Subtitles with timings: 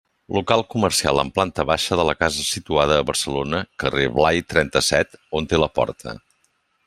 [0.35, 5.51] Local comercial en planta baixa de la casa situada a Barcelona, carrer Blai trenta-set, on
[5.53, 6.19] té la porta.